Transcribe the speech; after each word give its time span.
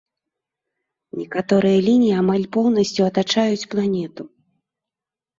Некаторыя 1.19 1.83
лініі 1.87 2.13
амаль 2.21 2.45
поўнасцю 2.55 3.01
атачаюць 3.09 3.69
планету. 3.75 4.23